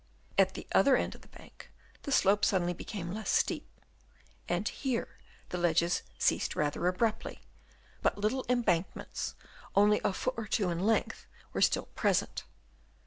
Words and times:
At 0.35 0.55
the 0.55 0.65
other 0.71 0.97
end 0.97 1.13
of 1.13 1.21
the 1.21 1.27
bank, 1.27 1.71
the 2.01 2.11
slope 2.11 2.43
suddenly 2.43 2.73
became 2.73 3.11
less 3.13 3.29
steep, 3.29 3.69
and 4.49 4.67
here 4.67 5.19
the 5.49 5.59
ledges 5.59 6.01
ceased 6.17 6.55
rather 6.55 6.87
abruptly; 6.87 7.41
but 8.01 8.17
little 8.17 8.43
em 8.49 8.63
bankments 8.63 9.35
only 9.75 10.01
a 10.03 10.11
foot 10.11 10.33
or 10.37 10.47
two 10.47 10.71
in 10.71 10.79
length 10.79 11.27
were 11.53 11.61
still 11.61 11.85
present. 11.85 12.45